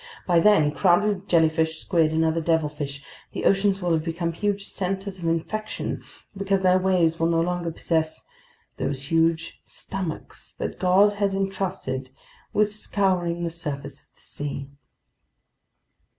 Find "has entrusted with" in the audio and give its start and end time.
11.19-12.73